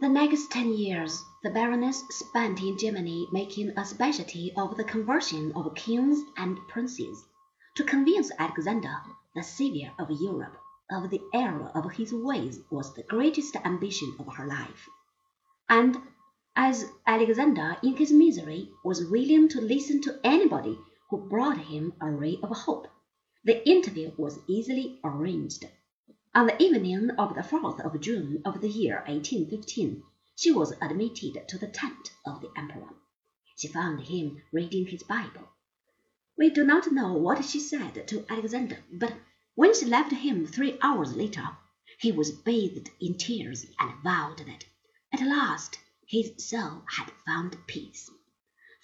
[0.00, 5.52] The next ten years the Baroness spent in Germany making a specialty of the conversion
[5.52, 7.22] of kings and princes,
[7.74, 8.96] to convince Alexander,
[9.34, 10.56] the savior of Europe,
[10.90, 14.88] of the error of his ways was the greatest ambition of her life.
[15.68, 15.98] And
[16.56, 20.78] as Alexander in his misery was willing to listen to anybody
[21.10, 22.88] who brought him a ray of hope,
[23.44, 25.66] the interview was easily arranged.
[26.32, 30.04] On the evening of the 4th of June of the year 1815,
[30.36, 32.94] she was admitted to the tent of the Emperor.
[33.56, 35.48] She found him reading his Bible.
[36.38, 39.14] We do not know what she said to Alexander, but
[39.56, 41.48] when she left him three hours later,
[41.98, 44.66] he was bathed in tears and vowed that
[45.12, 48.08] at last his soul had found peace.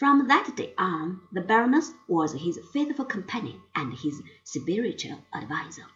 [0.01, 5.87] From that day on, the Baroness was his faithful companion and his spiritual adviser.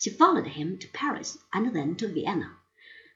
[0.00, 2.56] She followed him to Paris and then to Vienna,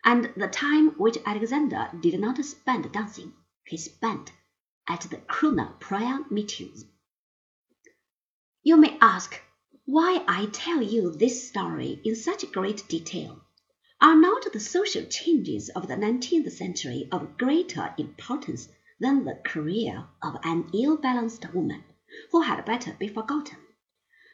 [0.04, 4.32] and the time which Alexander did not spend dancing, he spent
[4.88, 6.84] at the Krüdener prayer meetings.
[8.64, 9.40] You may ask
[9.84, 13.40] why I tell you this story in such great detail.
[14.00, 20.08] Are not the social changes of the nineteenth century of greater importance than the career
[20.20, 21.84] of an ill-balanced woman
[22.32, 23.58] who had better be forgotten?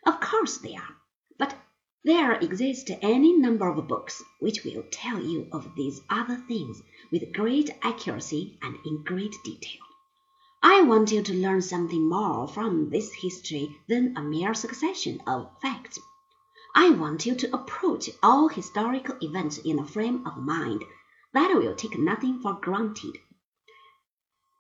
[0.07, 0.97] Of course they are.
[1.37, 1.55] But
[2.05, 7.33] there exist any number of books which will tell you of these other things with
[7.33, 9.81] great accuracy and in great detail.
[10.63, 15.51] I want you to learn something more from this history than a mere succession of
[15.61, 15.99] facts.
[16.75, 20.85] I want you to approach all historical events in a frame of mind
[21.33, 23.19] that will take nothing for granted.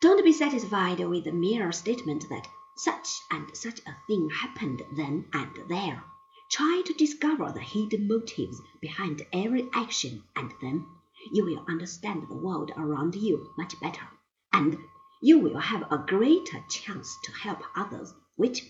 [0.00, 5.26] Don't be satisfied with the mere statement that such and such a thing happened then
[5.32, 6.04] and there.
[6.50, 10.86] Try to discover the hidden motives behind every action, and then
[11.30, 14.08] you will understand the world around you much better,
[14.52, 14.78] and
[15.20, 18.64] you will have a greater chance to help others, which,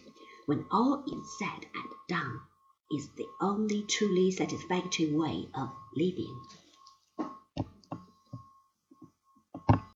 [0.46, 2.40] when all is said and done,
[2.90, 6.40] is the only truly satisfactory way of living.